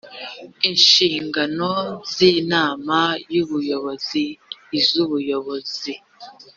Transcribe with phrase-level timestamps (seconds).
[0.69, 1.69] inshingano
[2.13, 2.97] z inama
[3.33, 4.23] y ubuyobozi
[4.79, 5.93] iz ubuyobozi